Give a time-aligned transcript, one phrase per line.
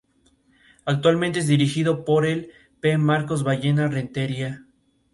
[0.83, 2.97] Actualmente es dirigido por el P.
[2.97, 4.65] Marcos Ballena Rentería.